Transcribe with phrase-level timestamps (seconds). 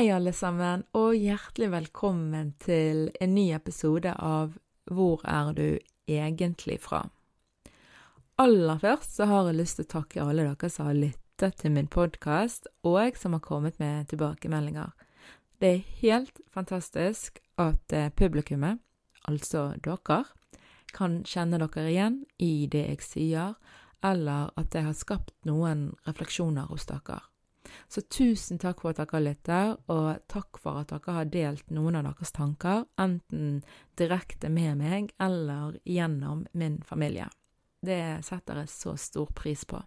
[0.00, 4.54] Hei, alle sammen, og hjertelig velkommen til en ny episode av
[4.88, 5.66] Hvor er du
[6.08, 7.02] egentlig fra?
[8.40, 11.74] Aller først så har jeg lyst til å takke alle dere som har lyttet til
[11.76, 14.88] min podkast, og som har kommet med tilbakemeldinger.
[15.60, 18.80] Det er helt fantastisk at eh, publikummet,
[19.28, 20.22] altså dere,
[20.96, 23.52] kan kjenne dere igjen i det jeg sier,
[24.00, 27.20] eller at det har skapt noen refleksjoner hos dere.
[27.88, 31.98] Så tusen takk for at dere lytter, og takk for at dere har delt noen
[32.00, 33.62] av deres tanker, enten
[34.00, 37.28] direkte med meg eller gjennom min familie.
[37.80, 39.80] Det setter jeg så stor pris på.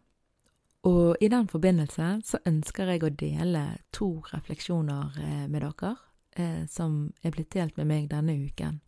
[0.84, 3.62] Og i den forbindelse så ønsker jeg å dele
[3.96, 5.94] to refleksjoner eh, med dere,
[6.36, 8.82] eh, som er blitt delt med meg denne uken.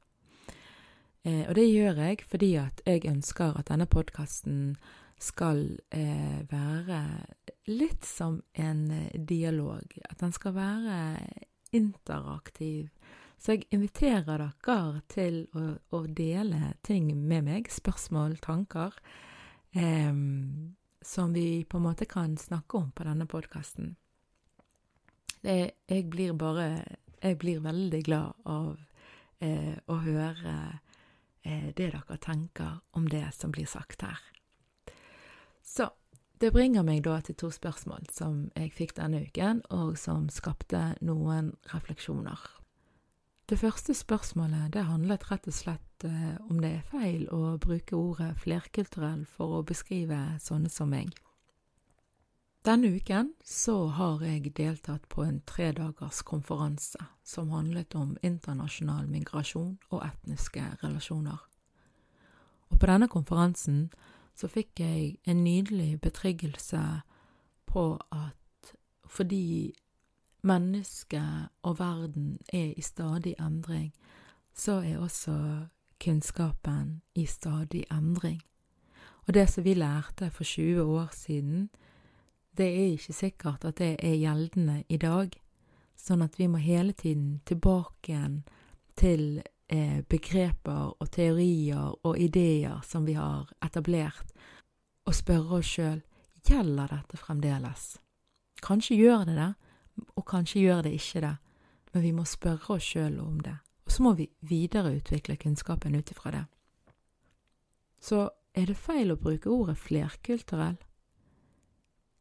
[1.23, 4.75] Eh, og det gjør jeg fordi at jeg ønsker at denne podkasten
[5.21, 7.01] skal eh, være
[7.71, 9.97] litt som en eh, dialog.
[10.09, 10.97] At den skal være
[11.75, 12.89] interaktiv.
[13.37, 18.95] Så jeg inviterer dere til å, å dele ting med meg, spørsmål, tanker,
[19.75, 20.11] eh,
[21.05, 23.95] som vi på en måte kan snakke om på denne podkasten.
[25.45, 28.79] Jeg blir bare Jeg blir veldig glad av
[29.39, 30.55] eh, å høre
[31.41, 34.19] eh, det dere tenker om det som blir sagt her.
[36.41, 40.95] Det bringer meg da til to spørsmål som jeg fikk denne uken, og som skapte
[41.01, 42.39] noen refleksjoner.
[43.45, 47.95] Det første spørsmålet det handlet rett og slett eh, om det er feil å bruke
[47.95, 51.13] ordet flerkulturell for å beskrive sånne som meg.
[52.65, 59.75] Denne uken så har jeg deltatt på en tredagers konferanse som handlet om internasjonal migrasjon
[59.91, 61.37] og etniske relasjoner.
[62.73, 63.91] Og på denne konferansen
[64.35, 66.81] så fikk jeg en nydelig betryggelse
[67.65, 68.73] på at
[69.05, 69.73] fordi
[70.43, 73.93] mennesket og verden er i stadig endring,
[74.53, 75.65] så er også
[76.03, 78.41] kunnskapen i stadig endring.
[79.27, 81.69] Og det som vi lærte for 20 år siden,
[82.57, 85.31] det er ikke sikkert at det er gjeldende i dag,
[85.95, 88.43] sånn at vi må hele tiden tilbake igjen
[88.95, 94.29] til begreper og teorier og ideer som vi har etablert,
[95.05, 96.01] og spørre oss sjøl
[96.45, 97.95] gjelder dette fremdeles.
[98.61, 99.51] Kanskje gjør det det,
[100.15, 101.35] og kanskje gjør det ikke det,
[101.93, 103.55] men vi må spørre oss sjøl om det.
[103.85, 106.45] Og så må vi videreutvikle kunnskapen ut ifra det.
[108.01, 110.77] Så er det feil å bruke ordet flerkulturell?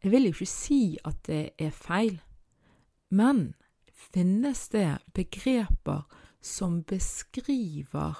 [0.04, 2.19] Jeg vil jo ikke si at det er feil,
[3.09, 3.54] men
[3.88, 6.04] finnes det begreper
[6.44, 8.16] som beskriver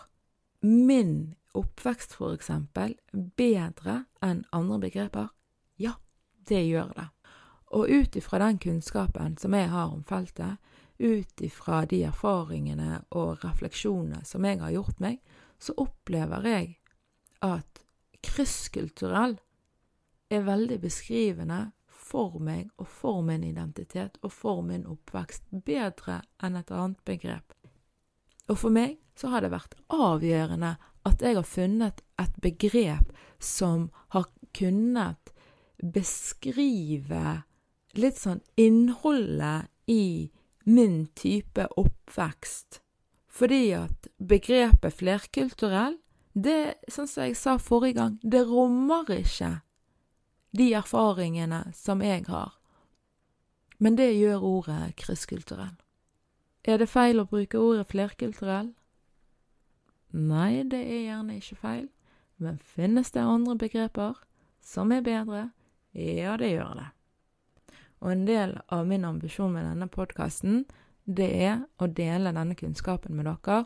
[0.61, 5.29] min oppvekst, for eksempel, bedre enn andre begreper?
[5.77, 5.99] Ja,
[6.49, 7.09] det gjør det.
[7.77, 10.57] Og ut ifra den kunnskapen som jeg har om feltet,
[10.99, 15.19] ut ifra de erfaringene og refleksjonene som jeg har gjort meg,
[15.59, 16.71] så opplever jeg
[17.45, 17.83] at
[18.25, 19.37] krysskulturell
[20.33, 26.57] er veldig beskrivende for meg og for min identitet og for min oppvekst, bedre enn
[26.57, 27.53] et annet begrep.
[28.51, 30.75] Og for meg så har det vært avgjørende
[31.05, 33.13] at jeg har funnet et begrep
[33.43, 35.33] som har kunnet
[35.79, 37.43] beskrive
[37.99, 40.31] litt sånn innholdet i
[40.65, 42.81] min type oppvekst.
[43.29, 45.99] Fordi at begrepet flerkulturell,
[46.35, 49.59] det, sånn som jeg sa forrige gang, det rommer ikke
[50.55, 52.55] de erfaringene som jeg har.
[53.83, 55.75] Men det gjør ordet krysskulturell.
[56.65, 58.71] Er det feil å bruke ordet flerkulturell?
[60.15, 61.89] Nei, det er gjerne ikke feil,
[62.41, 64.21] men finnes det andre begreper
[64.65, 65.49] som er bedre?
[65.93, 66.87] Ja, det gjør det.
[68.01, 70.65] Og en del av min ambisjon med denne podkasten,
[71.05, 73.65] det er å dele denne kunnskapen med dere,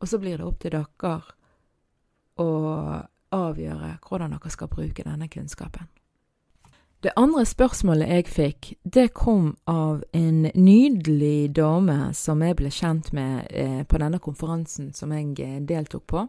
[0.00, 1.14] og så blir det opp til dere
[2.42, 2.48] å
[3.36, 5.86] avgjøre hvordan dere skal bruke denne kunnskapen.
[7.06, 13.12] Det andre spørsmålet jeg fikk, det kom av en nydelig dame som jeg ble kjent
[13.14, 16.24] med eh, på denne konferansen som jeg eh, deltok på.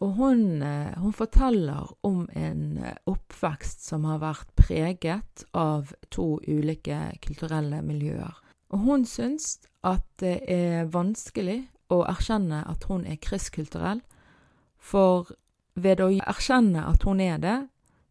[0.00, 7.02] Og hun, eh, hun, forteller om en oppvekst som har vært preget av to ulike
[7.20, 8.40] kulturelle miljøer.
[8.72, 14.00] Og hun syns at det er vanskelig å erkjenne at hun er kristkulturell,
[14.80, 15.36] for
[15.76, 17.58] ved å erkjenne at hun er det,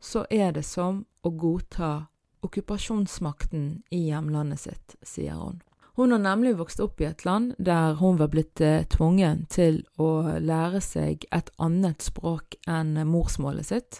[0.01, 2.07] så er det som å godta
[2.41, 5.61] okkupasjonsmakten i hjemlandet sitt, sier hun.
[5.99, 9.83] Hun har nemlig vokst opp i et land der hun var blitt eh, tvungen til
[10.01, 13.99] å lære seg et annet språk enn morsmålet sitt.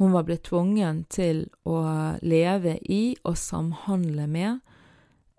[0.00, 1.82] Hun var blitt tvungen til å
[2.22, 4.62] leve i og samhandle med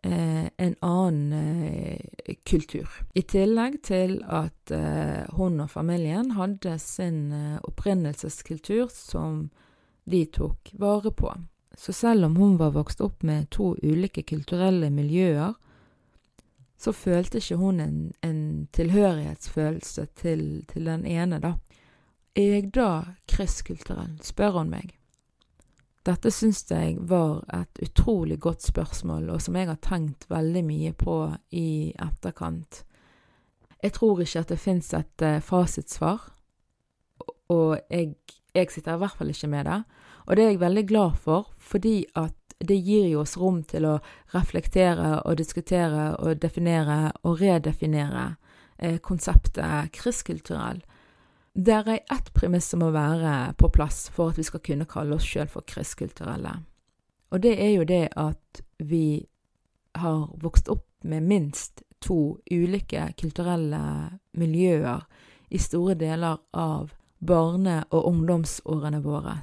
[0.03, 2.89] en annen eh, kultur.
[3.13, 9.47] I tillegg til at eh, hun og familien hadde sin eh, opprinnelseskultur som
[10.03, 11.31] de tok vare på.
[11.77, 15.53] Så selv om hun var vokst opp med to ulike kulturelle miljøer,
[16.77, 21.53] så følte ikke hun en, en tilhørighetsfølelse til, til, den ene, da.
[22.35, 24.91] Er jeg da krysskulturell, spør hun meg.
[26.03, 30.91] Dette syns jeg var et utrolig godt spørsmål, og som jeg har tenkt veldig mye
[31.00, 31.17] på
[31.55, 32.83] i etterkant.
[33.83, 36.27] Jeg tror ikke at det fins et uh, fasitsvar,
[37.51, 38.15] og jeg
[38.53, 39.81] jeg sitter i hvert fall ikke med det.
[40.25, 43.88] Og det er jeg veldig glad for, fordi at det gir jo oss rom til
[43.89, 43.97] å
[44.33, 48.35] reflektere og diskutere og definere og redefinere
[48.77, 50.83] eh, konseptet kristkulturell.
[51.55, 55.19] Det er ett premiss som må være på plass for at vi skal kunne kalle
[55.19, 56.55] oss sjøl for kristkulturelle.
[57.29, 59.25] Og det er jo det at vi
[59.94, 63.83] har vokst opp med minst to ulike kulturelle
[64.38, 65.05] miljøer
[65.53, 69.38] i store deler av barne- og ungdomsårene våre.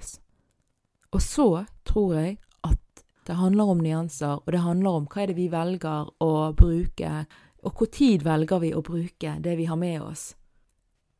[1.14, 5.30] Og så tror jeg at det handler om nyanser, og det handler om hva er
[5.30, 7.24] det vi velger å bruke,
[7.62, 10.34] og hvor tid velger vi å bruke det vi har med oss.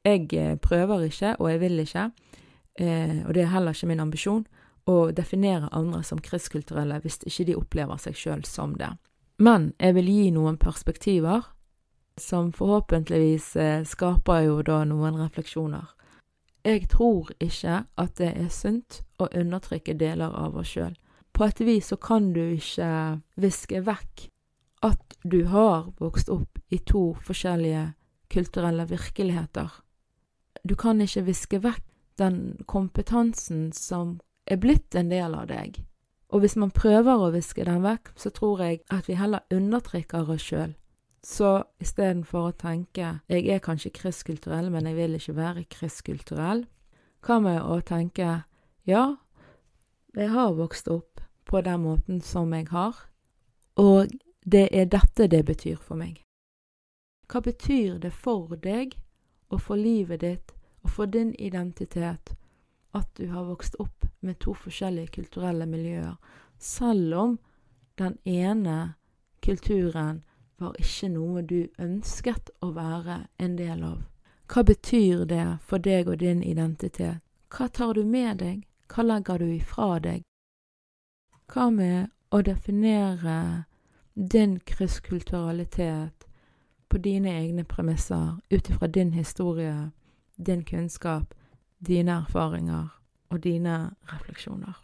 [0.05, 2.11] Jeg eh, prøver ikke, og jeg vil ikke,
[2.81, 4.47] eh, og det er heller ikke min ambisjon,
[4.89, 8.91] å definere andre som kristkulturelle hvis ikke de opplever seg sjøl som det.
[9.39, 11.45] Men jeg vil gi noen perspektiver
[12.21, 15.93] som forhåpentligvis eh, skaper jo da noen refleksjoner.
[16.65, 20.97] Jeg tror ikke at det er sunt å undertrykke deler av oss sjøl.
[21.33, 24.27] På et vis så kan du ikke viske vekk
[24.85, 27.91] at du har vokst opp i to forskjellige
[28.33, 29.71] kulturelle virkeligheter.
[30.69, 31.85] Du kan ikke viske vekk
[32.19, 35.81] den kompetansen som er blitt en del av deg.
[36.31, 40.31] Og hvis man prøver å viske den vekk, så tror jeg at vi heller undertrykker
[40.31, 40.77] oss sjøl
[41.23, 46.67] så istedenfor å tenke 'jeg er kanskje kristkulturell, men jeg vil ikke være kristkulturell',
[47.23, 48.45] hva med å tenke
[48.87, 49.17] 'ja,
[50.15, 53.09] jeg har vokst opp på den måten som jeg har',
[53.77, 54.09] og
[54.45, 56.25] det er dette det betyr for meg'.
[57.29, 58.97] Hva betyr det for deg
[59.51, 62.35] og for livet ditt og for din identitet
[62.95, 66.17] at du har vokst opp med to forskjellige kulturelle miljøer,
[66.59, 67.39] selv om
[67.99, 68.95] den ene
[69.43, 70.23] kulturen
[70.59, 74.01] var ikke noe du ønsket å være en del av.
[74.51, 77.23] Hva betyr det for deg og din identitet?
[77.51, 78.65] Hva tar du med deg?
[78.91, 80.25] Hva legger du ifra deg?
[81.51, 83.65] Hva med å definere
[84.15, 86.27] din krystkulturalitet
[86.91, 89.91] på dine egne premisser, ut ifra din historie,
[90.37, 91.35] din kunnskap,
[91.79, 92.89] dine erfaringer
[93.31, 94.75] og dine refleksjoner?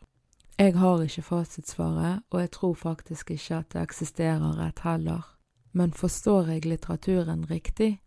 [0.59, 5.37] Jeg har ikke fasitsvaret, og jeg tror faktisk ikke at det eksisterer et heller.
[5.73, 8.01] Men forstår jeg litteraturen riktig?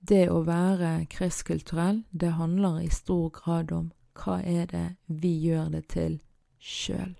[0.00, 5.72] Det å være kristkulturell, det handler i stor grad om hva er det vi gjør
[5.74, 6.20] det til
[6.58, 7.16] sjøl.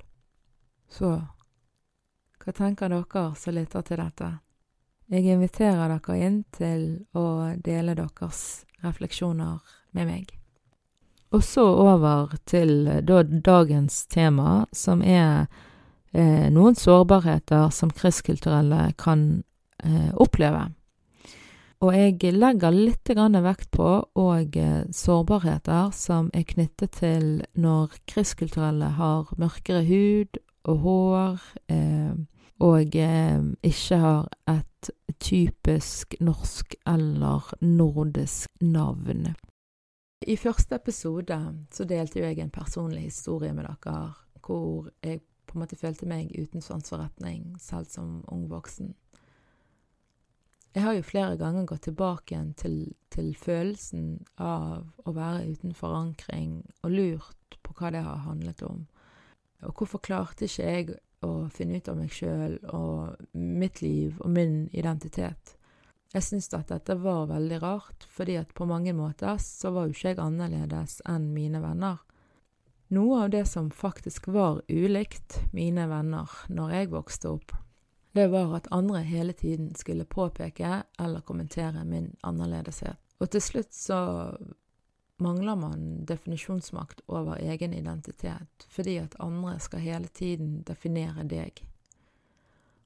[0.88, 1.10] Så
[2.40, 4.30] hva tenker dere som lytter til dette?
[5.10, 6.82] Jeg inviterer dere inn til
[7.18, 9.58] å dele deres refleksjoner
[9.98, 10.28] med meg.
[11.34, 15.48] Og så over til da, dagens tema, som er
[16.14, 19.42] eh, noen sårbarheter som kristkulturelle kan
[19.82, 20.68] eh, oppleve.
[21.80, 28.94] Og jeg legger litt vekt på og eh, sårbarheter som er knyttet til når kristkulturelle
[28.98, 30.38] har mørkere hud
[30.68, 31.40] og hår,
[31.72, 32.14] eh,
[32.60, 34.90] og eh, ikke har et
[35.20, 39.34] typisk norsk eller nordisk navn.
[40.20, 41.38] I første episode
[41.72, 44.12] så delte jo jeg en personlig historie med dere
[44.44, 46.92] hvor jeg på en måte følte meg uten sans
[47.58, 48.94] selv som ung voksen.
[50.74, 55.74] Jeg har jo flere ganger gått tilbake igjen til, til følelsen av å være uten
[55.74, 58.84] forankring, og lurt på hva det har handlet om.
[59.66, 60.94] Og hvorfor klarte ikke jeg
[61.26, 65.56] å finne ut av meg sjøl og mitt liv og min identitet?
[66.10, 69.94] Jeg syns at dette var veldig rart, fordi at på mange måter så var jo
[69.94, 72.00] ikke jeg annerledes enn mine venner.
[72.90, 77.54] Noe av det som faktisk var ulikt mine venner når jeg vokste opp,
[78.18, 82.98] det var at andre hele tiden skulle påpeke eller kommentere min annerledeshet.
[83.22, 84.00] Og til slutt så
[85.20, 91.62] mangler man definisjonsmakt over egen identitet, fordi at andre skal hele tiden definere deg.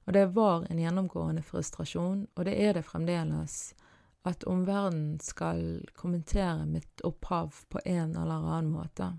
[0.05, 3.73] Og det var en gjennomgående frustrasjon, og det er det fremdeles,
[4.25, 9.11] at omverdenen skal kommentere mitt opphav på en eller annen måte.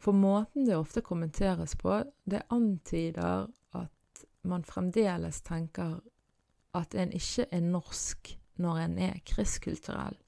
[0.00, 6.00] For måten det ofte kommenteres på, det antyder at man fremdeles tenker
[6.76, 10.18] at en ikke er norsk når en er kristkulturell.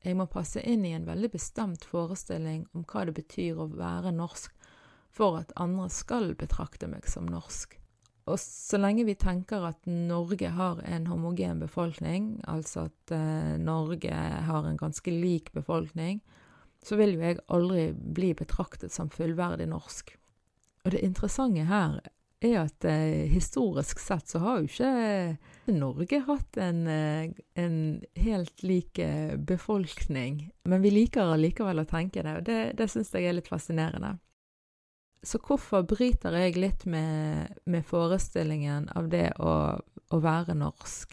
[0.00, 4.14] Jeg må passe inn i en veldig bestemt forestilling om hva det betyr å være
[4.16, 4.54] norsk,
[5.12, 7.76] for at andre skal betrakte meg som norsk.
[8.30, 14.14] Og så lenge vi tenker at Norge har en homogen befolkning, altså at eh, Norge
[14.46, 16.20] har en ganske lik befolkning,
[16.84, 20.14] så vil jo jeg aldri bli betraktet som fullverdig norsk.
[20.84, 21.98] Og det interessante her
[22.40, 27.30] er at eh, historisk sett så har jo ikke Norge hatt en, eh,
[27.60, 27.76] en
[28.16, 30.50] helt lik eh, befolkning.
[30.64, 34.16] Men vi liker allikevel å tenke det, og det, det syns jeg er litt fascinerende.
[35.22, 41.12] Så hvorfor bryter jeg litt med, med forestillingen av det å, å, være norsk?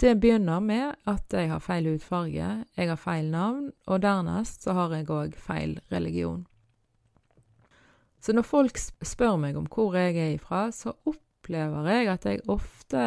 [0.00, 4.72] Det begynner med at jeg har feil hudfarge, jeg har feil navn, og dernest så
[4.80, 6.46] har jeg òg feil religion.
[8.24, 12.44] Så når folk spør meg om hvor jeg er ifra, så opplever jeg at jeg
[12.48, 13.06] ofte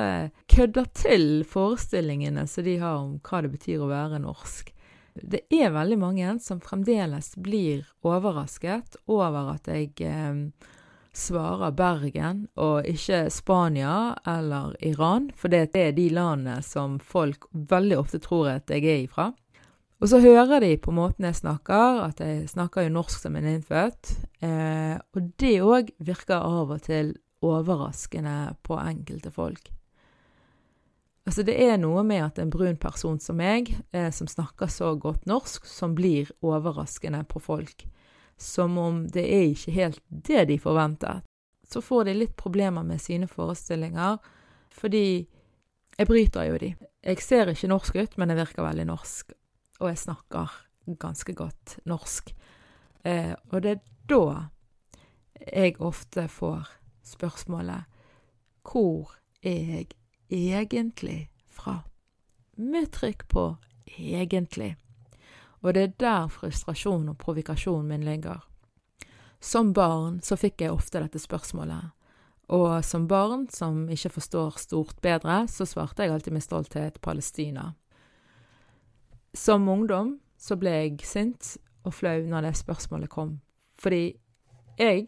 [0.54, 4.70] kødder til forestillingene som de har om hva det betyr å være norsk.
[5.18, 10.44] Det er veldig mange som fremdeles blir overrasket over at jeg eh,
[11.18, 17.98] svarer Bergen og ikke Spania eller Iran, for det er de landene som folk veldig
[17.98, 19.32] ofte tror at jeg er ifra.
[19.98, 23.48] Og så hører de på måten jeg snakker, at jeg snakker jo norsk som en
[23.50, 24.12] innfødt.
[24.46, 29.72] Eh, og det òg virker av og til overraskende på enkelte folk.
[31.28, 34.94] Altså Det er noe med at en brun person som meg, eh, som snakker så
[34.96, 37.88] godt norsk, som blir overraskende på folk.
[38.38, 41.24] Som om det er ikke helt det de forventer.
[41.66, 44.22] Så får de litt problemer med sine forestillinger,
[44.72, 45.28] fordi
[45.98, 46.76] jeg bryter jo de.
[47.04, 49.34] Jeg ser ikke norsk ut, men jeg virker veldig norsk
[49.80, 50.54] og jeg snakker
[51.00, 52.34] ganske godt norsk.
[53.04, 54.24] Eh, og det er da
[55.54, 56.68] jeg ofte får
[57.06, 57.86] spørsmålet
[58.64, 59.88] Hvor er jeg
[60.30, 61.84] egentlig fra?
[62.58, 63.56] Med trykk på
[63.88, 64.76] 'egentlig'.
[65.62, 68.48] Og det er der frustrasjon og provokasjonen min ligger.
[69.40, 71.92] Som barn så fikk jeg ofte dette spørsmålet.
[72.48, 77.74] Og som barn som ikke forstår stort bedre, så svarte jeg alltid med stolthet Palestina.
[79.38, 83.38] Som ungdom så ble jeg sint og flau når det spørsmålet kom,
[83.78, 84.18] fordi
[84.80, 85.06] jeg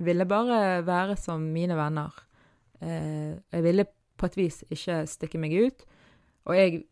[0.00, 2.12] ville bare være som mine venner.
[2.80, 3.86] Eh, jeg ville
[4.20, 5.84] på et vis ikke stikke meg ut,
[6.48, 6.82] og jeg,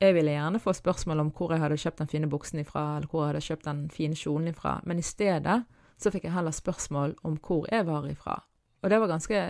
[0.00, 3.08] jeg, ville gjerne få spørsmål om hvor jeg hadde kjøpt den fine buksen ifra, eller
[3.08, 5.60] hvor jeg hadde kjøpt den fine kjolen ifra, men i stedet
[6.00, 8.40] så fikk jeg heller spørsmål om hvor jeg var ifra.
[8.82, 9.46] Og det var ganske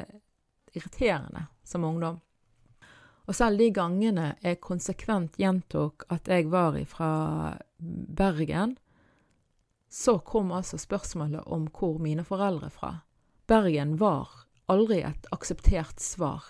[0.75, 2.21] irriterende som ungdom.
[3.25, 7.13] Og selv de gangene jeg konsekvent gjentok at jeg var fra
[7.79, 8.77] Bergen,
[9.89, 12.93] så kom altså spørsmålet om hvor mine foreldre fra.
[13.47, 14.29] Bergen var
[14.69, 16.45] aldri et akseptert svar.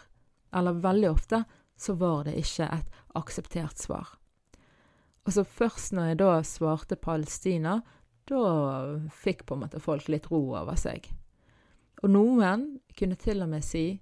[0.54, 1.44] Eller veldig ofte
[1.76, 4.14] så var det ikke et akseptert svar.
[5.24, 7.78] Og så først når jeg da svarte Palestina,
[8.28, 8.40] da
[9.12, 11.06] fikk på en måte folk litt ro over seg.
[12.02, 12.66] Og noen
[12.96, 14.00] kunne til og med si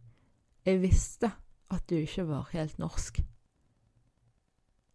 [0.65, 1.33] 'Jeg visste
[1.73, 3.23] at du ikke var helt norsk.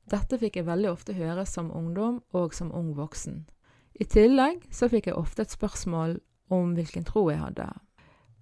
[0.07, 3.43] Dette fikk jeg veldig ofte høre som ungdom og som ung voksen.
[3.99, 6.19] I tillegg så fikk jeg ofte et spørsmål
[6.53, 7.67] om hvilken tro jeg hadde.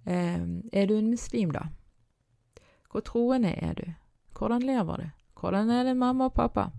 [0.06, 1.66] Eh, er du en muslim, da?
[2.92, 3.86] Hvor troende er du?
[4.38, 5.06] Hvordan lever du?
[5.40, 6.70] Hvordan er det mamma og pappa?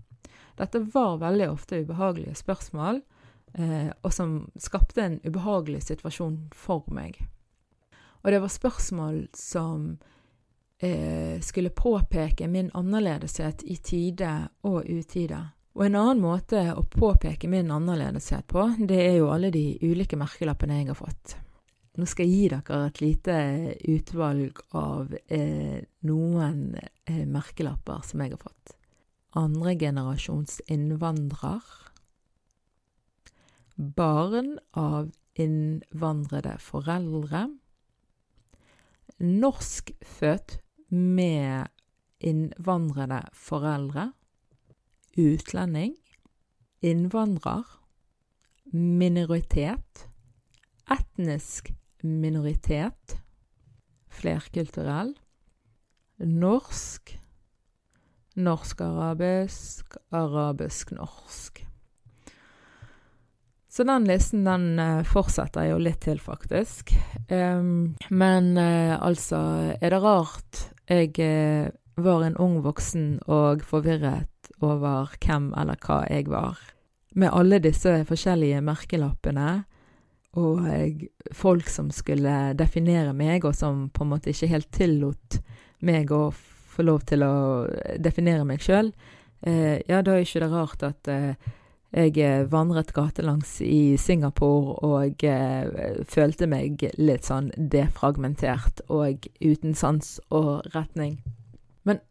[0.58, 3.02] Dette var veldig ofte ubehagelige spørsmål,
[3.54, 7.20] eh, og som skapte en ubehagelig situasjon for meg.
[8.24, 9.98] Og det var spørsmål som
[10.78, 15.40] eh, skulle påpeke min annerledeshet i tide og utide.
[15.78, 20.18] Og en annen måte å påpeke min annerledeshet på, det er jo alle de ulike
[20.18, 21.36] merkelappene jeg har fått.
[21.98, 23.36] Nå skal jeg gi dere et lite
[23.90, 28.74] utvalg av eh, noen eh, merkelapper som jeg har fått.
[29.38, 31.62] Andregenerasjons innvandrer.
[33.74, 37.44] Barn av innvandrede foreldre.
[39.18, 40.58] Norskfødt
[40.88, 41.68] med
[42.18, 44.12] innvandrede foreldre.
[45.16, 45.96] Utlending.
[46.80, 47.64] Innvandrer.
[48.72, 50.08] Minoritet.
[50.90, 53.18] Etnisk minoritet.
[54.08, 55.14] Flerkulturell.
[56.16, 57.18] Norsk.
[58.34, 59.96] Norsk-arabisk.
[60.10, 61.64] Arabisk-norsk.
[63.68, 66.90] Så den listen den fortsetter fortsetter jo litt til, faktisk.
[67.28, 69.38] Men uh, altså,
[69.78, 71.68] er det rart jeg uh,
[71.98, 76.58] var en ung voksen og forvirret over hvem eller hva jeg var?
[77.18, 79.64] Med alle disse forskjellige merkelappene
[80.38, 80.66] og
[81.34, 85.38] folk som skulle definere meg, og som på en måte ikke helt tillot
[85.82, 87.32] meg å få lov til å
[87.98, 88.92] definere meg sjøl,
[89.42, 91.10] ja, da er ikke det rart at
[91.94, 99.74] jeg eh, vandret gatelangs i Singapore og eh, følte meg litt sånn defragmentert og uten
[99.78, 101.18] sans og retning.
[101.88, 102.02] Men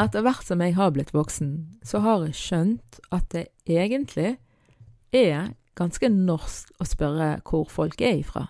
[0.00, 1.52] etter hvert som jeg har blitt voksen,
[1.84, 4.38] så har jeg skjønt at det egentlig
[5.12, 8.46] er ganske norsk å spørre hvor folk er ifra.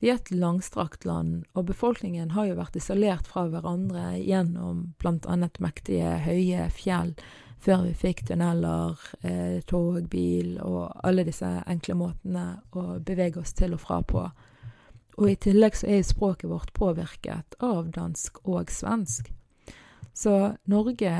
[0.00, 5.26] Vi er et langstrakt land, og befolkningen har jo vært isolert fra hverandre gjennom blant
[5.26, 7.16] annet mektige, høye fjell
[7.58, 13.52] før vi fikk tunneler, eh, tog, bil og alle disse enkle måtene å bevege oss
[13.52, 14.28] til og fra på.
[15.18, 19.32] Og i tillegg så er språket vårt påvirket av dansk og svensk.
[20.14, 21.14] Så Norge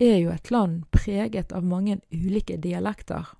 [0.00, 3.32] er jo et land preget av mange ulike dialekter.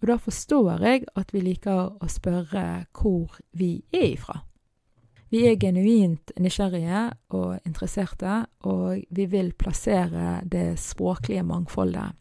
[0.00, 4.42] Og da forstår jeg at vi liker å spørre hvor vi er ifra.
[5.30, 12.14] Vi er genuint nysgjerrige og interesserte, og vi vil plassere det språklige mangfoldet.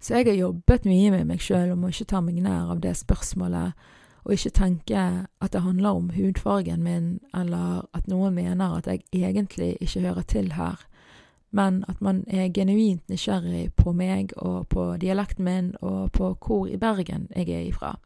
[0.00, 2.80] Så jeg har jobbet mye med meg sjøl om å ikke ta meg nær av
[2.80, 3.74] det spørsmålet,
[4.24, 9.04] og ikke tenke at det handler om hudfargen min, eller at noen mener at jeg
[9.12, 10.80] egentlig ikke hører til her,
[11.50, 16.68] men at man er genuint nysgjerrig på meg og på dialekten min og på hvor
[16.70, 17.98] i Bergen jeg er ifra.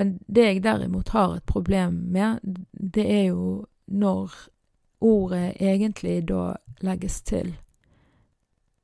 [0.00, 2.40] Men det jeg derimot har et problem med,
[2.72, 4.32] det er jo når
[5.04, 7.50] ordet egentlig da legges til.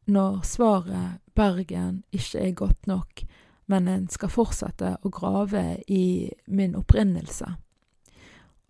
[0.05, 3.25] Når svaret Bergen ikke er godt nok,
[3.67, 7.49] men en skal fortsette å grave i min opprinnelse.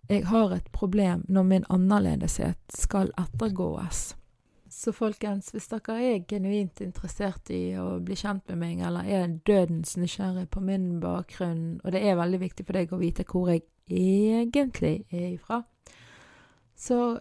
[0.07, 4.16] Jeg har et problem når min annerledeshet skal ettergås.
[4.77, 9.31] Så folkens, hvis dere er genuint interessert i å bli kjent med meg, eller er
[9.47, 13.49] dødens nysgjerrig på min bakgrunn, og det er veldig viktig for deg å vite hvor
[13.49, 15.63] jeg egentlig er ifra,
[16.77, 17.17] så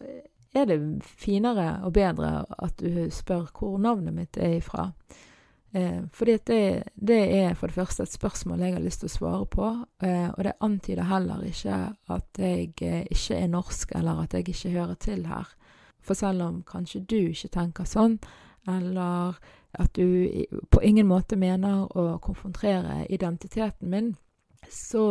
[0.53, 4.91] er det finere og bedre at du spør hvor navnet mitt er ifra.
[5.73, 6.63] Eh, fordi det,
[6.95, 9.71] det, er for det første et spørsmål jeg har lyst til å svare på,
[10.05, 11.81] eh, og det antyder heller ikke
[12.13, 15.57] at jeg eh, ikke er norsk, eller at jeg ikke hører til her.
[16.07, 18.21] For selv om kanskje du ikke tenker sånn,
[18.71, 19.37] eller
[19.77, 24.15] at du på ingen måte mener å konfrontere identiteten min,
[24.71, 25.11] så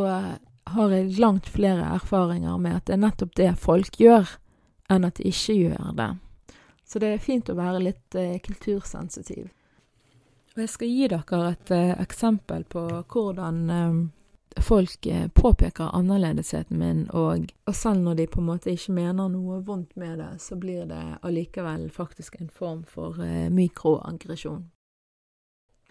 [0.66, 4.32] har jeg langt flere erfaringer med at det er nettopp det folk gjør,
[4.90, 6.12] enn at de ikke gjør det.
[6.86, 9.48] Så det er fint å være litt eh, kultursensitiv.
[10.56, 13.98] Og jeg skal gi dere et eh, eksempel på hvordan eh,
[14.62, 19.28] folk eh, påpeker annerledesheten min, og, og, selv når de på en måte ikke mener
[19.32, 24.64] noe vondt med det, så blir det allikevel faktisk en form for eh, mikroaggresjon.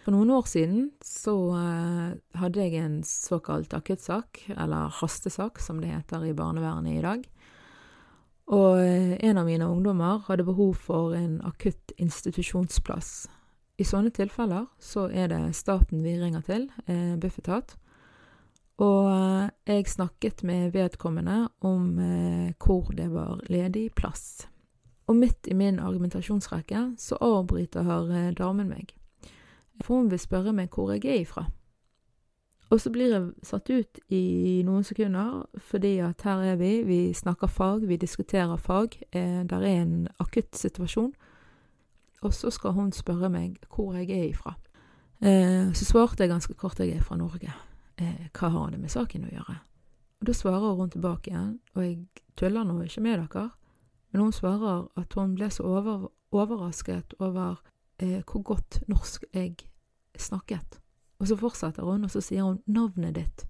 [0.05, 5.93] For noen år siden så eh, hadde jeg en såkalt akuttsak, eller hastesak som det
[5.93, 7.23] heter i barnevernet i dag.
[8.53, 13.25] Og eh, en av mine ungdommer hadde behov for en akutt institusjonsplass.
[13.81, 17.73] I sånne tilfeller så er det staten vi ringer til, eh, Bufetat,
[18.77, 24.47] og eh, jeg snakket med vedkommende om eh, hvor det var ledig plass.
[25.07, 28.91] Og midt i min argumentasjonsrekke så avbryter eh, damen meg.
[29.83, 31.45] For hun vil spørre meg hvor jeg er ifra.
[32.69, 37.13] Og så blir jeg satt ut i noen sekunder, fordi at her er vi, vi
[37.13, 38.97] snakker fag, vi diskuterer fag.
[39.11, 41.13] Eh, der er en akutt situasjon.
[42.21, 44.57] Og så skal hun spørre meg hvor jeg er ifra.
[45.21, 47.53] Eh, så svarte jeg ganske kort jeg er fra Norge
[48.01, 49.57] eh, hva har det med saken å gjøre?
[50.21, 53.49] Og Da svarer hun tilbake igjen, og jeg tuller nå ikke med dere,
[54.11, 57.59] men hun svarer at hun ble så over, overrasket over
[57.99, 59.57] eh, hvor godt norsk jeg
[60.17, 60.79] snakket.
[61.19, 63.45] Og så fortsetter hun, og så sier hun navnet ditt.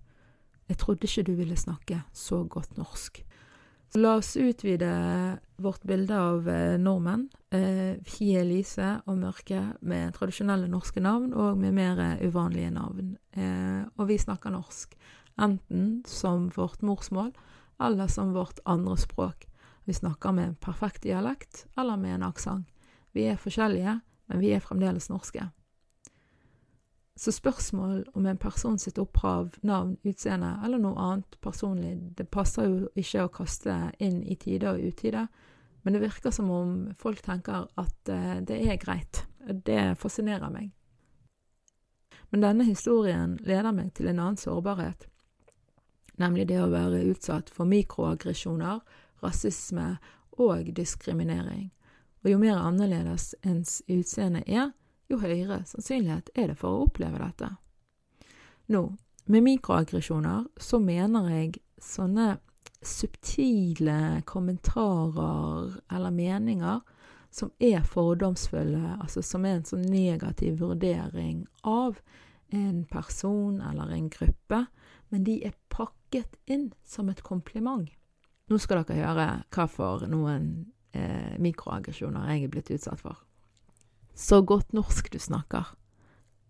[0.69, 3.21] Jeg trodde ikke du ville snakke så godt norsk.
[3.89, 4.89] Så la oss utvide
[5.57, 7.27] vårt bilde av eh, nordmenn.
[7.53, 12.71] Eh, vi er lyse og mørke med tradisjonelle norske navn og med mer eh, uvanlige
[12.75, 13.15] navn.
[13.35, 14.95] Eh, og vi snakker norsk,
[15.41, 17.33] enten som vårt morsmål
[17.83, 19.47] eller som vårt andre språk.
[19.85, 22.71] Vi snakker med perfekt dialekt eller med en aksent.
[23.15, 25.47] Vi er forskjellige, men vi er fremdeles norske.
[27.15, 32.67] Så spørsmål om en person sitt opphav, navn, utseende eller noe annet personlig, det passer
[32.67, 35.27] jo ikke å kaste inn i tide og utide,
[35.85, 39.23] men det virker som om folk tenker at uh, det er greit.
[39.39, 40.71] Det fascinerer meg.
[42.33, 45.07] Men denne historien leder meg til en annen sårbarhet,
[46.19, 48.81] nemlig det å være utsatt for mikroaggresjoner,
[49.23, 49.93] rasisme
[50.41, 51.69] og diskriminering.
[52.25, 54.73] Og jo mer annerledes ens utseende er,
[55.11, 57.51] jo høyere sannsynlighet er det for å oppleve dette.
[58.73, 58.81] Nå,
[59.25, 62.35] med mikroaggresjoner så mener jeg sånne
[62.85, 66.81] subtile kommentarer eller meninger
[67.35, 71.99] som er fordomsfulle, altså som er en sånn negativ vurdering av
[72.55, 74.61] en person eller en gruppe,
[75.09, 77.89] men de er pakket inn som et kompliment.
[78.47, 80.47] Nå skal dere høre hva for noen
[80.93, 83.19] eh, mikroaggresjoner jeg er blitt utsatt for.
[84.15, 85.75] Så godt norsk du snakker.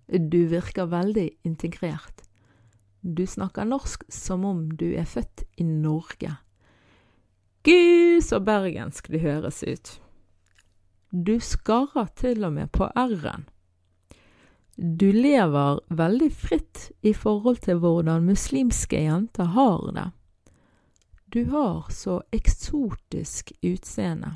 [0.06, 2.21] Du virker veldig integrert.
[3.01, 6.38] Du snakker norsk som om du er født i Norge.
[7.65, 9.95] Gud, så bergensk det høres ut.
[11.10, 13.47] Du skarrer til og med på r-en.
[14.75, 20.08] Du lever veldig fritt i forhold til hvordan muslimske jenter har det.
[21.34, 24.36] Du har så eksotisk utseende.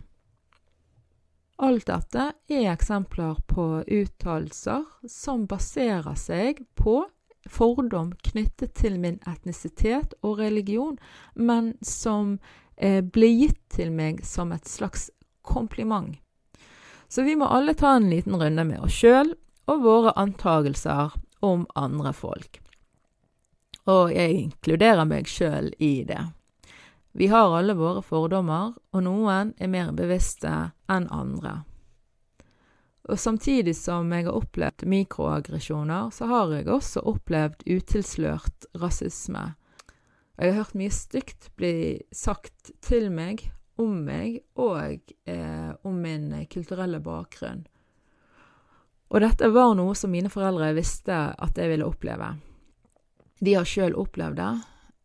[1.60, 7.02] Alt dette er eksempler på uttalelser som baserer seg på
[7.50, 10.96] fordom knyttet til min etnisitet og religion,
[11.36, 12.38] men som
[12.78, 15.10] eh, ble gitt til meg som et slags
[15.44, 16.16] kompliment.
[17.10, 19.34] Så vi må alle ta en liten runde med oss sjøl
[19.68, 22.62] og våre antagelser om andre folk.
[23.90, 26.22] Og jeg inkluderer meg sjøl i det.
[27.12, 30.52] Vi har alle våre fordommer, og noen er mer bevisste
[30.90, 31.64] enn andre.
[33.10, 39.56] Og samtidig som jeg har opplevd mikroaggresjoner, så har jeg også opplevd utilslørt rasisme.
[40.38, 41.74] Jeg har hørt mye stygt bli
[42.16, 43.48] sagt til meg,
[43.80, 47.64] om meg og eh, om min kulturelle bakgrunn.
[49.10, 52.36] Og dette var noe som mine foreldre visste at jeg ville oppleve.
[53.40, 54.52] De har sjøl opplevd det,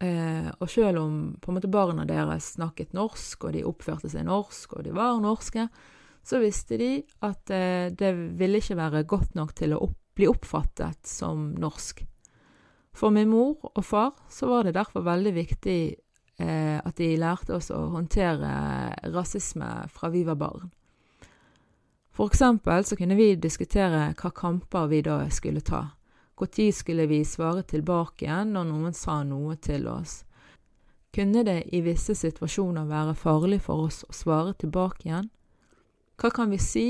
[0.05, 4.27] Eh, og selv om på en måte barna deres snakket norsk, og de oppførte seg
[4.29, 5.69] norsk, og de var norske,
[6.25, 6.90] så visste de
[7.25, 12.05] at eh, det ville ikke være godt nok til å opp, bli oppfattet som norsk.
[12.95, 15.79] For min mor og far så var det derfor veldig viktig
[16.38, 18.53] eh, at de lærte oss å håndtere
[19.14, 20.71] rasisme fra vi var barn.
[22.14, 25.88] For eksempel så kunne vi diskutere hva kamper vi da skulle ta.
[26.35, 30.25] Når skulle vi svare tilbake igjen når noen sa noe til oss?
[31.14, 35.29] Kunne det i visse situasjoner være farlig for oss å svare tilbake igjen?
[36.18, 36.88] Hva kan vi si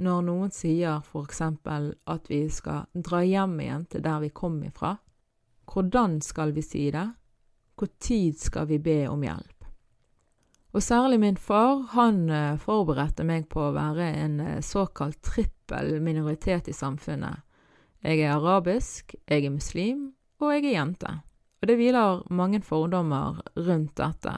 [0.00, 4.62] når noen sier for eksempel at vi skal dra hjem igjen til der vi kom
[4.64, 4.96] ifra?
[5.68, 7.06] Hvordan skal vi si det?
[7.76, 9.54] Når skal vi be om hjelp?
[10.74, 16.00] Og særlig min far, han eh, forberedte meg på å være en eh, såkalt trippel
[16.02, 17.44] minoritet i samfunnet.
[18.04, 21.12] Jeg er arabisk, jeg er muslim, og jeg er jente.
[21.62, 24.34] Og det hviler mange fordommer rundt dette.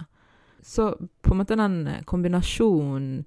[0.63, 3.25] Så på en måte den kombinasjonen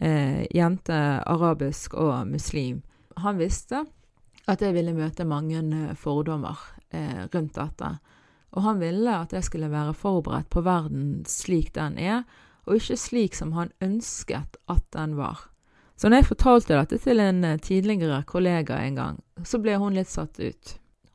[0.00, 0.94] eh, jente,
[1.26, 2.80] arabisk og muslim
[3.22, 3.84] Han visste
[4.50, 6.58] at jeg ville møte mange eh, fordommer
[6.90, 7.90] eh, rundt dette.
[8.52, 12.22] Og han ville at jeg skulle være forberedt på verden slik den er,
[12.66, 15.48] og ikke slik som han ønsket at den var.
[16.02, 19.94] Så når jeg fortalte dette til en eh, tidligere kollega en gang, så ble hun
[19.94, 20.70] litt satt ut.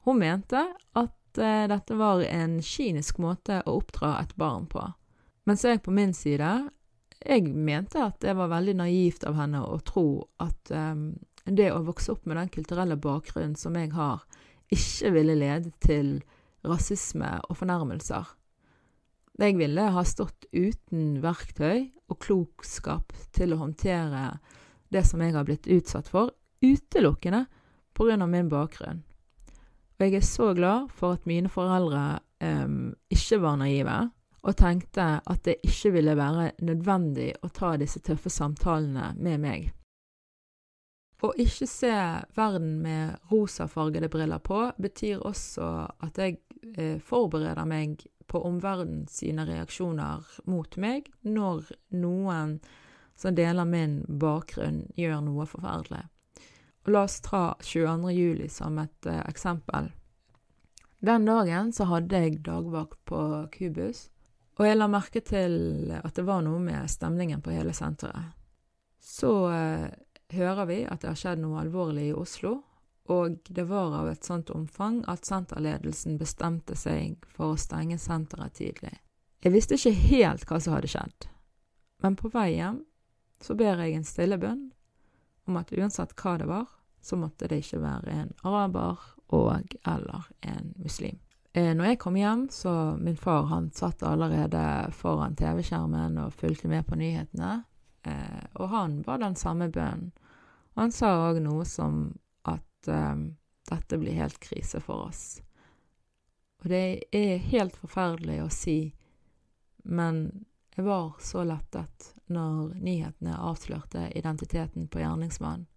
[0.08, 0.62] Hun mente
[0.95, 4.86] at eh, dette var en kynisk måte å oppdra et barn på.
[5.43, 6.52] Mens jeg på min side,
[7.19, 10.06] jeg mente at det var veldig naivt av henne å tro
[10.39, 10.93] at eh,
[11.43, 14.23] det å vokse opp med den kulturelle bakgrunnen som jeg har,
[14.71, 16.13] ikke ville lede til
[16.63, 18.23] rasisme og fornærmelser.
[19.36, 24.23] Jeg ville ha stått uten verktøy og klokskap til å håndtere
[24.93, 27.45] det som jeg har blitt utsatt for, utelukkende
[27.97, 29.02] av min bakgrunn.
[29.97, 33.97] Og jeg er så glad for at mine foreldre um, ikke var naive,
[34.45, 39.71] og tenkte at det ikke ville være nødvendig å ta disse tøffe samtalene med meg.
[41.17, 41.93] Å ikke se
[42.38, 45.65] verden med rosafargede briller på betyr også
[46.06, 46.38] at jeg
[46.78, 52.60] eh, forbereder meg på omverdens reaksjoner mot meg når noen
[53.17, 56.03] som deler min bakgrunn, gjør noe forferdelig.
[56.86, 58.12] Og la oss ta 22.
[58.13, 59.89] juli som et eh, eksempel.
[60.99, 63.19] Den dagen så hadde jeg dagvakt på
[63.53, 64.08] Kubus,
[64.58, 68.34] og jeg la merke til at det var noe med stemningen på hele senteret.
[69.01, 69.89] Så eh,
[70.34, 72.60] hører vi at det har skjedd noe alvorlig i Oslo,
[73.08, 78.58] og det var av et sånt omfang at senterledelsen bestemte seg for å stenge senteret
[78.60, 78.93] tidlig.
[79.43, 81.30] Jeg visste ikke helt hva som hadde skjedd,
[82.03, 82.82] men på vei hjem
[83.41, 84.67] så ber jeg en stille bønn
[85.47, 86.65] om at uansett hva det var,
[87.02, 89.00] så måtte det ikke være en araber
[89.36, 91.19] og eller en muslim.
[91.54, 96.69] Eh, når jeg kom hjem, så min far han satt allerede foran TV-skjermen og fulgte
[96.69, 97.63] med på nyhetene,
[98.04, 100.12] eh, og han ba den samme bønnen.
[100.78, 102.12] Han sa òg noe som
[102.45, 103.32] at um,
[103.65, 105.39] dette blir helt krise for oss.
[106.62, 108.78] Og det er helt forferdelig å si,
[109.89, 110.28] men
[110.76, 115.67] jeg var så lettet når nyhetene avslørte identiteten på gjerningsmannen.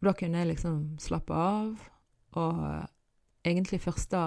[0.00, 1.80] Da kunne jeg liksom slappe av
[2.38, 2.58] og
[3.42, 4.24] egentlig først da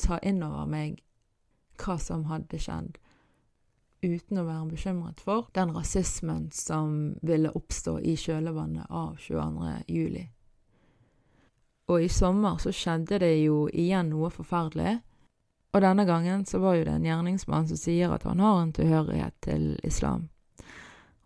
[0.00, 1.02] ta inn over meg
[1.82, 2.96] hva som hadde skjedd,
[4.02, 9.74] uten å være bekymret for den rasismen som ville oppstå i kjølvannet av 22.
[9.86, 10.24] juli.
[11.90, 15.00] Og i sommer så skjedde det jo igjen noe forferdelig.
[15.72, 18.74] Og denne gangen så var jo det en gjerningsmann som sier at han har en
[18.76, 20.28] tilhørighet til islam.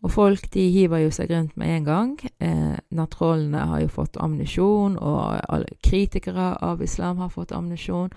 [0.07, 2.12] Og folk de hiver jo seg rundt med en gang.
[2.38, 8.12] Eh, Nattrollene har jo fått ammunisjon, og alle kritikere av islam har fått ammunisjon.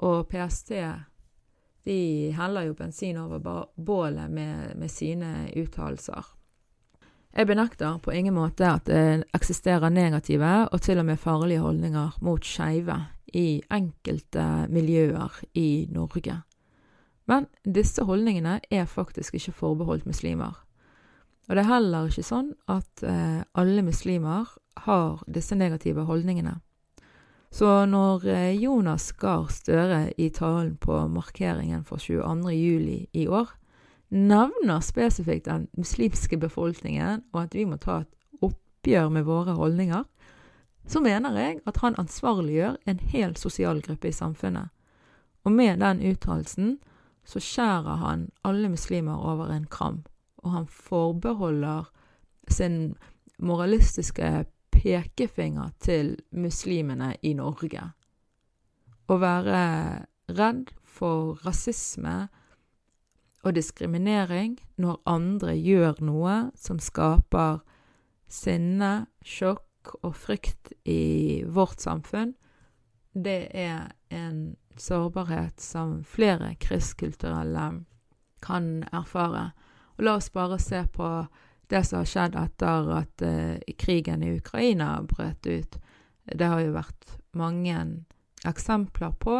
[0.00, 0.72] Og PST
[1.84, 1.98] de
[2.32, 3.44] heller jo bensin over
[3.76, 6.32] bålet med, med sine uttalelser.
[7.36, 12.16] Jeg benekter på ingen måte at det eksisterer negative og til og med farlige holdninger
[12.24, 13.02] mot skeive
[13.34, 16.40] i enkelte miljøer i Norge.
[17.28, 20.63] Men disse holdningene er faktisk ikke forbeholdt muslimer.
[21.48, 24.48] Og det er heller ikke sånn at eh, alle muslimer
[24.86, 26.56] har disse negative holdningene.
[27.54, 32.50] Så når eh, Jonas Gahr Støre i talen på markeringen for 22.
[32.56, 33.52] juli i år
[34.14, 40.04] nevner spesifikt den muslimske befolkningen, og at vi må ta et oppgjør med våre holdninger,
[40.86, 44.68] så mener jeg at han ansvarliggjør en hel sosial gruppe i samfunnet.
[45.44, 46.78] Og med den uttalelsen
[47.24, 50.02] så skjærer han alle muslimer over en kram,
[50.44, 51.88] og han forbeholder
[52.48, 52.94] sin
[53.38, 57.90] moralistiske pekefinger til muslimene i Norge.
[59.08, 59.60] Å være
[60.28, 62.28] redd for rasisme
[63.44, 67.60] og diskriminering når andre gjør noe som skaper
[68.30, 69.68] sinne, sjokk,
[70.00, 72.30] og frykt i vårt samfunn,
[73.12, 77.84] det er en sårbarhet som flere kristkulturelle
[78.42, 79.50] kan erfare.
[79.96, 81.08] Og la oss bare se på
[81.72, 85.78] det som har skjedd etter at uh, krigen i Ukraina brøt ut.
[86.24, 87.76] Det har jo vært mange
[88.44, 89.38] eksempler på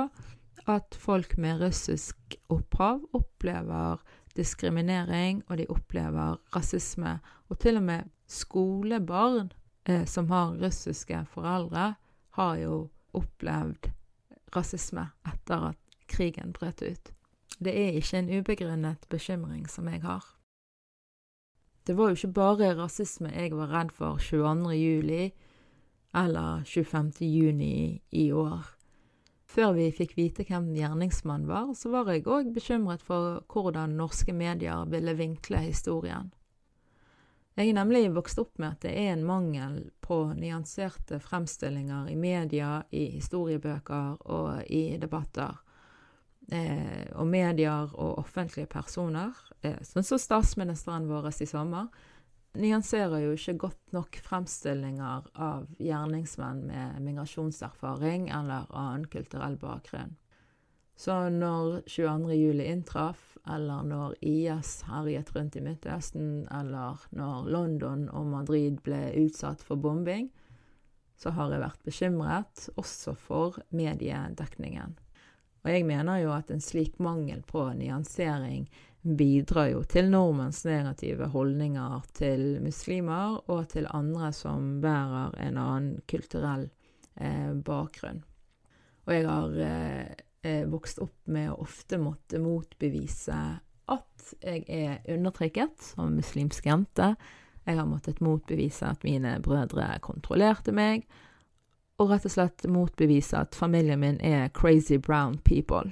[0.71, 4.01] at folk med russisk opphav opplever
[4.37, 7.19] diskriminering, og de opplever rasisme.
[7.49, 9.53] Og til og med skolebarn
[9.87, 11.95] eh, som har russiske foreldre,
[12.35, 13.90] har jo opplevd
[14.57, 17.12] rasisme etter at krigen brøt ut.
[17.62, 20.25] Det er ikke en ubegrunnet bekymring som jeg har.
[21.85, 24.70] Det var jo ikke bare rasisme jeg var redd for 22.
[24.73, 25.25] juli
[26.16, 27.11] eller 25.
[27.20, 28.70] juni i år.
[29.44, 34.33] Før vi fikk vite hvem gjerningsmannen var, så var jeg òg bekymret for hvordan norske
[34.33, 36.33] medier ville vinkle historien.
[37.55, 42.16] Jeg er nemlig vokst opp med at det er en mangel på nyanserte fremstillinger i
[42.18, 45.61] media, i historiebøker og i debatter.
[46.52, 51.88] Eh, og medier og offentlige personer, eh, sånn som statsministeren vår i sommer,
[52.54, 60.14] nyanserer jo ikke godt nok fremstillinger av gjerningsmenn med migrasjonserfaring eller annen kulturell bakgrunn.
[60.96, 62.37] Så når 22.
[62.37, 69.09] juli inntraff, eller når IS herjet rundt i Midtøsten, eller når London og Madrid ble
[69.24, 70.30] utsatt for bombing,
[71.18, 74.94] så har jeg vært bekymret, også for mediedekningen.
[75.64, 78.66] Og jeg mener jo at en slik mangel på nyansering
[79.05, 85.98] bidrar jo til nordmenns negative holdninger til muslimer og til andre som bærer en annen
[86.09, 86.68] kulturell
[87.20, 88.22] eh, bakgrunn.
[89.05, 93.40] Og jeg har eh, eh, vokst opp med å ofte måtte motbevise
[93.92, 97.12] at jeg er undertrykket som muslimsk jente.
[97.64, 101.05] Jeg har måttet motbevise at mine brødre kontrollerte meg.
[102.05, 105.90] Og rett og slett motbevise at familien min er crazy brown people.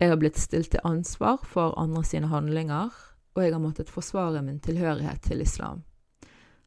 [0.00, 2.92] Jeg har blitt stilt til ansvar for andre sine handlinger,
[3.36, 5.82] og jeg har måttet forsvare min tilhørighet til islam.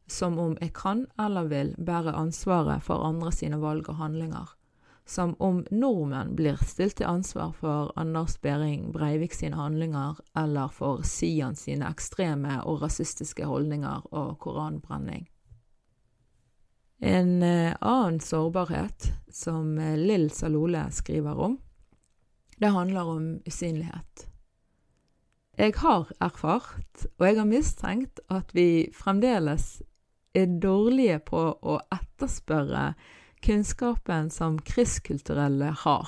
[0.07, 4.51] Som om jeg kan eller vil bære ansvaret for andre sine valg og handlinger
[5.05, 11.03] som om nordmenn blir stilt til ansvar for Anders Behring Breivik sine handlinger, eller for
[11.03, 15.27] Sian sine ekstreme og rasistiske holdninger og koranbrenning.
[17.03, 21.57] En eh, annen sårbarhet som eh, Lill Salole skriver om,
[22.57, 24.27] det handler om usynlighet.
[25.59, 29.81] Jeg har erfart, og jeg har mistenkt, at vi fremdeles
[30.31, 32.93] er dårlige på å etterspørre
[33.43, 36.07] kunnskapen som krysskulturelle har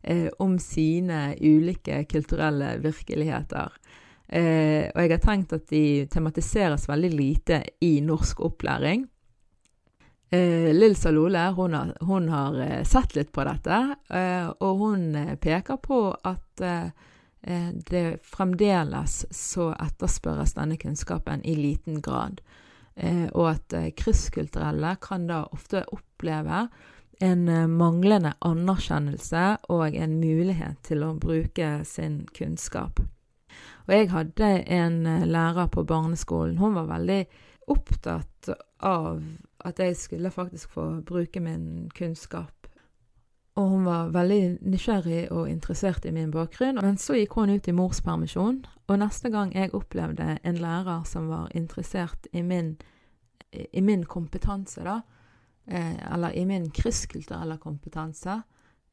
[0.00, 3.76] eh, om sine ulike kulturelle virkeligheter.
[4.24, 9.04] Eh, og jeg har tenkt at de tematiseres veldig lite i norsk opplæring.
[10.30, 15.14] Eh, Lill Salole hun har, hun har, eh, sett litt på dette, eh, og hun
[15.18, 16.46] eh, peker på at
[17.40, 22.42] det fremdeles så etterspørres denne kunnskapen i liten grad.
[23.00, 26.66] Eh, og at eh, krysskulturelle kan da ofte oppleve
[27.24, 33.00] en eh, manglende anerkjennelse og en mulighet til å bruke sin kunnskap.
[33.86, 36.58] Og jeg hadde en lærer på barneskolen.
[36.60, 37.22] Hun var veldig
[37.72, 38.50] opptatt
[38.82, 39.22] av
[39.64, 42.60] at jeg skulle faktisk få bruke min kunnskap
[43.60, 46.78] og hun var veldig nysgjerrig og interessert i min bakgrunn.
[46.82, 51.28] Men så gikk hun ut i morspermisjon, og neste gang jeg opplevde en lærer som
[51.30, 52.76] var interessert i min,
[53.52, 55.00] i min kompetanse, da,
[55.66, 58.40] eh, eller i min krysskulturelle kompetanse,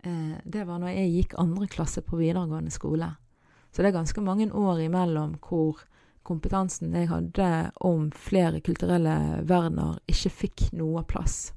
[0.04, 3.14] eh, det var når jeg gikk andre klasse på videregående skole.
[3.72, 5.84] Så det er ganske mange år imellom hvor
[6.28, 7.52] kompetansen jeg hadde
[7.88, 11.48] om flere kulturelle verdener, ikke fikk noe plass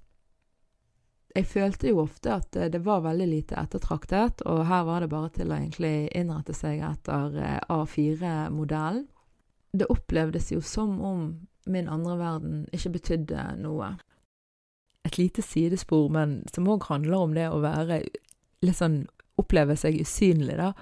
[1.35, 5.11] jeg følte jo ofte at eh, det var veldig lite ettertraktet, og her var det
[5.12, 9.06] bare til å egentlig innrette seg etter eh, A4-modellen.
[9.70, 11.26] Det opplevdes jo som om
[11.70, 13.92] min andre verden ikke betydde noe.
[15.06, 18.02] Et lite sidespor, men som òg handler om det å være
[18.64, 19.04] litt sånn
[19.40, 20.74] Oppleve seg usynlig, da.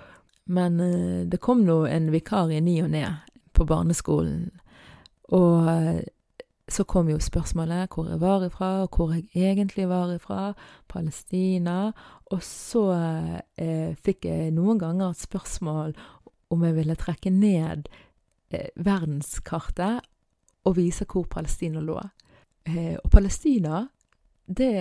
[0.51, 3.05] Men uh, det kom nå en vikar i ny og ne
[3.59, 4.49] på barneskolen,
[5.35, 5.68] og
[6.68, 10.53] så kom jo spørsmålet hvor jeg var ifra, og hvor jeg egentlig var ifra.
[10.88, 11.92] Palestina.
[12.33, 12.85] Og så
[13.57, 15.94] eh, fikk jeg noen ganger et spørsmål
[16.53, 17.88] om jeg ville trekke ned
[18.53, 20.05] eh, verdenskartet
[20.68, 22.03] og vise hvor Palestina lå.
[22.68, 23.87] Eh, og Palestina,
[24.44, 24.75] det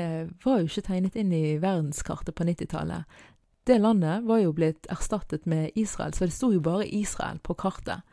[0.43, 3.07] var jo ikke tegnet inn i verdenskartet på 90-tallet.
[3.67, 7.55] Det landet var jo blitt erstattet med Israel, så det sto jo bare Israel på
[7.59, 8.03] kartet.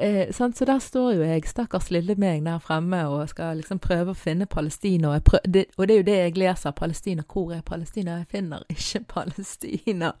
[0.00, 4.10] Eh, så der står jo jeg, stakkars lille meg, der fremme og skal liksom prøve
[4.10, 5.12] å finne Palestina.
[5.14, 6.74] Og, prøver, det, og det er jo det jeg leser.
[6.74, 7.22] Palestina.
[7.32, 8.16] Hvor er Palestina?
[8.22, 10.12] Jeg finner ikke Palestina.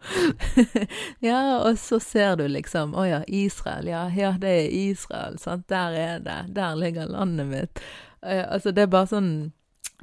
[1.28, 3.90] ja, og så ser du liksom Å ja, Israel.
[3.90, 5.38] Ja, ja, det er Israel.
[5.42, 5.66] Sant?
[5.68, 6.38] Der er det.
[6.54, 7.84] Der ligger landet mitt.
[8.22, 9.32] Eh, altså, det er bare sånn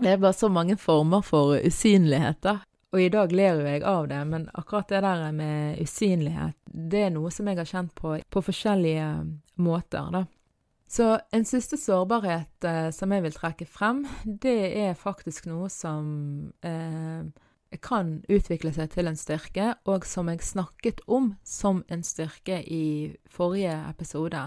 [0.02, 2.60] Det er bare så mange former for usynlighet, da.
[2.92, 7.06] Og i dag ler jo jeg av det, men akkurat det der med usynlighet, det
[7.08, 9.08] er noe som jeg har kjent på på forskjellige
[9.64, 10.26] måter, da.
[10.92, 16.52] Så en siste sårbarhet eh, som jeg vil trekke frem, det er faktisk noe som
[16.68, 17.24] eh,
[17.80, 23.16] kan utvikle seg til en styrke, og som jeg snakket om som en styrke i
[23.32, 24.44] forrige episode.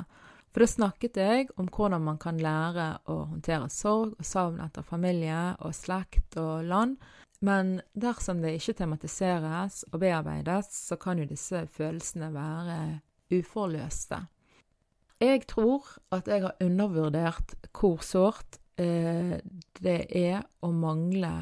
[0.52, 4.84] For da snakket jeg om hvordan man kan lære å håndtere sorg og savn etter
[4.84, 7.00] familie og slekt og land
[7.44, 12.78] men dersom det ikke tematiseres og bearbeides, så kan jo disse følelsene være
[13.34, 14.22] uforløste.
[15.20, 19.36] Jeg tror at jeg har undervurdert hvor sårt eh,
[19.80, 21.32] det er å mangle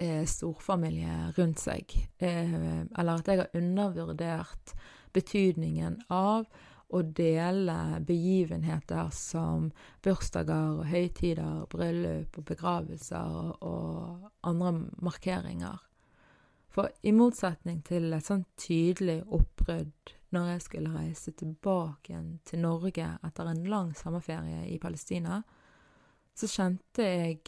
[0.00, 1.94] eh, storfamilie rundt seg.
[2.18, 2.56] Eh,
[2.98, 4.74] eller at jeg har undervurdert
[5.14, 6.48] betydningen av
[6.90, 9.70] å dele begivenheter som
[10.04, 15.78] bursdager og høytider, bryllup og begravelser og andre markeringer.
[16.70, 23.06] For i motsetning til et sånn tydelig oppbrudd når jeg skulle reise tilbake til Norge
[23.26, 25.40] etter en lang sommerferie i Palestina,
[26.34, 27.40] så kjente jeg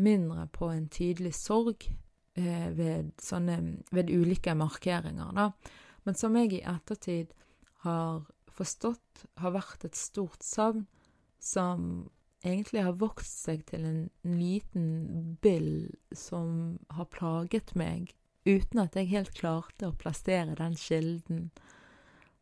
[0.00, 3.58] mindre på en tydelig sorg eh, ved, sånne,
[3.92, 5.50] ved ulike markeringer, da.
[6.02, 7.34] Men som jeg i ettertid
[7.84, 8.24] har
[8.56, 10.86] forstått har vært et stort savn
[11.42, 12.10] som
[12.42, 18.12] egentlig har vokst seg til en liten bill som har plaget meg,
[18.44, 21.46] uten at jeg helt klarte å plassere den kilden.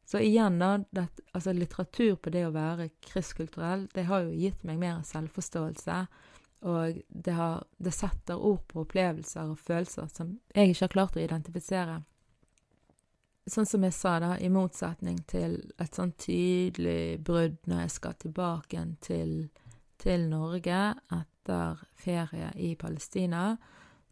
[0.09, 1.07] Så igjen, da, det,
[1.37, 6.05] altså litteratur på det å være kristkulturell, det har jo gitt meg mer selvforståelse
[6.61, 11.17] og det, har, det setter ord på opplevelser og følelser som jeg ikke har klart
[11.17, 12.01] å identifisere.
[13.49, 18.17] Sånn som jeg sa, da, i motsetning til et sånn tydelig brudd når jeg skal
[18.21, 19.35] tilbake igjen til,
[20.01, 20.81] til Norge
[21.17, 23.55] etter ferie i Palestina,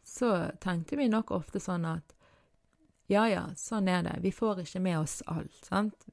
[0.02, 2.14] så tenkte vi nok ofte sånn at
[3.08, 6.08] ja ja, sånn er det, vi får ikke med oss alt, sant?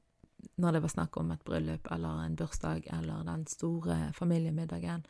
[0.55, 5.03] Når det var snakk om et bryllup eller en bursdag eller den store familiemiddagen.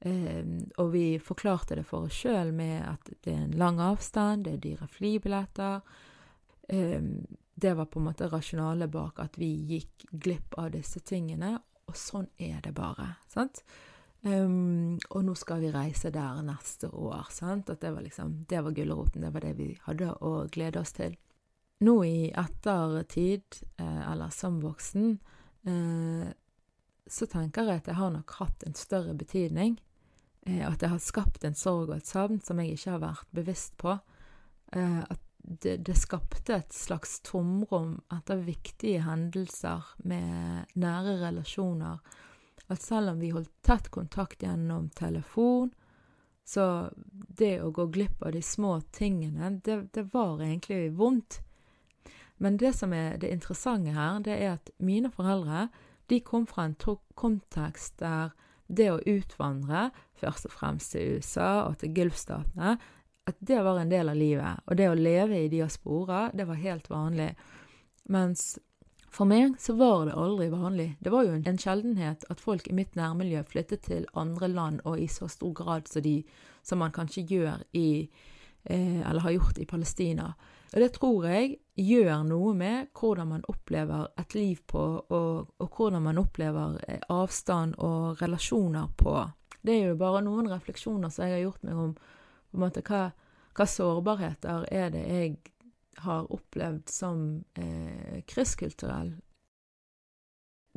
[0.00, 4.46] Um, og vi forklarte det for oss sjøl med at det er en lang avstand,
[4.46, 5.82] det er dyre flybilletter.
[6.68, 11.56] Um, det var på en måte rasjonalet bak at vi gikk glipp av disse tingene,
[11.88, 13.14] og sånn er det bare.
[13.28, 13.62] sant?
[14.22, 17.30] Um, og nå skal vi reise der neste år.
[17.30, 17.70] sant?
[17.70, 20.92] At det var liksom, det var gulroten, det var det vi hadde å glede oss
[20.92, 21.16] til.
[21.80, 23.42] Nå i ettertid,
[23.76, 25.18] eh, eller som voksen,
[25.64, 26.28] eh,
[27.06, 29.78] så tenker jeg at jeg har nok hatt en større betydning.
[30.46, 33.30] Eh, at jeg har skapt en sorg og et savn som jeg ikke har vært
[33.32, 33.94] bevisst på.
[34.68, 41.98] At det, det, skapte et slags tomrom etter viktige hendelser med nære relasjoner.
[42.68, 45.70] At selv om vi holdt tett kontakt gjennom telefon,
[46.44, 51.40] så det å gå glipp av de små tingene, det, det var egentlig vondt.
[52.38, 55.68] Men det som er det interessante her, det er at mine foreldre
[56.08, 56.76] de kom fra en
[57.18, 58.36] kontekst der
[58.68, 59.88] det å utvandre,
[60.20, 62.76] først og fremst til USA og til Gulfstatene,
[63.28, 64.64] at det var en del av livet.
[64.66, 67.32] Og det å leve i diaspora, det var helt vanlig.
[68.08, 68.54] Mens
[69.12, 70.88] for meg så var det aldri vanlig.
[71.00, 75.00] Det var jo en sjeldenhet at folk i mitt nærmiljø flyttet til andre land, og
[75.00, 76.22] i så stor grad som, de,
[76.62, 78.08] som man kanskje gjør i
[78.64, 80.34] eh, Eller har gjort i Palestina.
[80.74, 85.68] Og det tror jeg gjør noe med hvordan man opplever et liv på, og, og
[85.76, 89.16] hvordan man opplever eh, avstand og relasjoner på.
[89.64, 91.96] Det er jo bare noen refleksjoner som jeg har gjort meg om
[92.50, 93.10] på en måte, hva,
[93.56, 95.38] hva sårbarheter er det jeg
[96.04, 97.24] har opplevd som
[97.58, 99.16] eh, krysskulturell?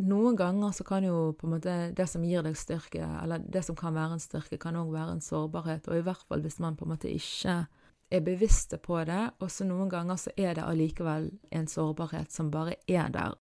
[0.02, 3.62] Noen ganger så kan jo på en måte det som gir deg styrke, eller det
[3.68, 6.60] som kan være en styrke, kan òg være en sårbarhet, og i hvert fall hvis
[6.64, 7.66] man på en måte ikke
[8.12, 12.52] er bevisste på det, og så noen ganger så er det allikevel en sårbarhet som
[12.52, 13.38] bare er der.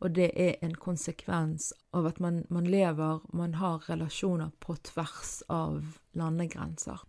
[0.00, 5.40] Og det er en konsekvens av at man, man lever, man har relasjoner på tvers
[5.48, 7.02] av landegrenser.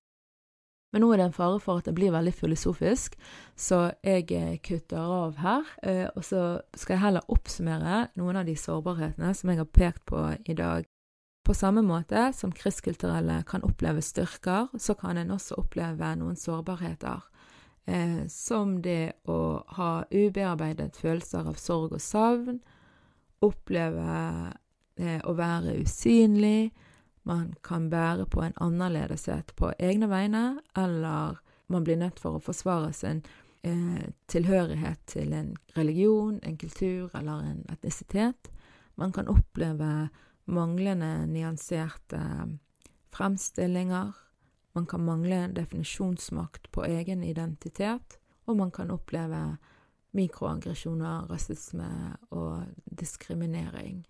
[0.92, 3.16] Men nå er det en fare for at det blir veldig filosofisk,
[3.56, 5.70] så jeg eh, kutter av her.
[5.88, 6.42] Eh, og så
[6.76, 10.88] skal jeg heller oppsummere noen av de sårbarhetene som jeg har pekt på i dag.
[11.48, 17.24] På samme måte som kristkulturelle kan oppleve styrker, så kan en også oppleve noen sårbarheter.
[17.88, 22.60] Eh, som det å ha ubearbeidet følelser av sorg og savn,
[23.42, 24.12] oppleve
[25.02, 26.70] eh, å være usynlig,
[27.24, 32.44] man kan bære på en annerledeshet på egne vegne, eller man blir nødt for å
[32.44, 33.22] forsvare sin
[33.64, 38.52] eh, tilhørighet til en religion, en kultur eller en etnisitet.
[38.96, 40.10] Man kan oppleve
[40.46, 42.22] manglende nyanserte
[43.14, 44.14] fremstillinger.
[44.74, 49.58] Man kan mangle definisjonsmakt på egen identitet, og man kan oppleve
[50.12, 52.64] mikroaggresjoner, rasisme og
[53.00, 54.04] diskriminering.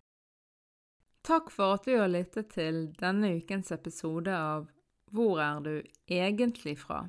[1.21, 4.69] Takk for at du har lyttet til denne ukens episode av
[5.13, 5.75] Hvor er du
[6.09, 7.03] egentlig fra?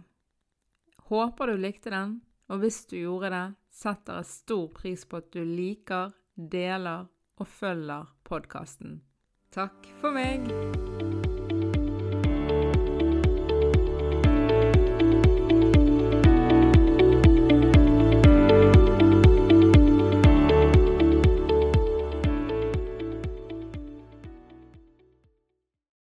[1.09, 5.33] Håper du likte den, og hvis du gjorde det, setter jeg stor pris på at
[5.33, 7.09] du liker, deler
[7.41, 9.01] og følger podkasten.
[9.53, 11.12] Takk for meg!